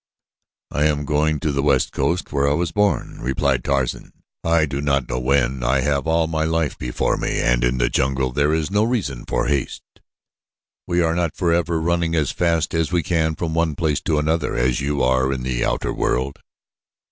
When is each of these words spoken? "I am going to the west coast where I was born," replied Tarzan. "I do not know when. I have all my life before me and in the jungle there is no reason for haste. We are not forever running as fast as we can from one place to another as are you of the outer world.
"I 0.71 0.85
am 0.85 1.05
going 1.05 1.39
to 1.41 1.51
the 1.51 1.61
west 1.61 1.91
coast 1.91 2.33
where 2.33 2.49
I 2.49 2.53
was 2.55 2.71
born," 2.71 3.19
replied 3.21 3.63
Tarzan. 3.63 4.13
"I 4.43 4.65
do 4.65 4.81
not 4.81 5.07
know 5.07 5.19
when. 5.19 5.63
I 5.63 5.81
have 5.81 6.07
all 6.07 6.25
my 6.25 6.43
life 6.43 6.75
before 6.75 7.17
me 7.17 7.39
and 7.39 7.63
in 7.63 7.77
the 7.77 7.87
jungle 7.87 8.31
there 8.31 8.51
is 8.51 8.71
no 8.71 8.83
reason 8.83 9.25
for 9.27 9.45
haste. 9.45 9.83
We 10.87 11.03
are 11.03 11.13
not 11.13 11.35
forever 11.37 11.79
running 11.79 12.15
as 12.15 12.31
fast 12.31 12.73
as 12.73 12.91
we 12.91 13.03
can 13.03 13.35
from 13.35 13.53
one 13.53 13.75
place 13.75 14.01
to 14.01 14.17
another 14.17 14.55
as 14.55 14.81
are 14.81 14.85
you 14.85 15.03
of 15.03 15.43
the 15.43 15.63
outer 15.63 15.93
world. 15.93 16.39